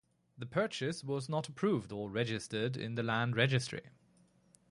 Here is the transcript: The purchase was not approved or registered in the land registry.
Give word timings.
The 0.35 0.47
purchase 0.47 1.03
was 1.03 1.29
not 1.29 1.47
approved 1.47 1.91
or 1.91 2.09
registered 2.09 2.75
in 2.75 2.95
the 2.95 3.03
land 3.03 3.35
registry. 3.35 3.83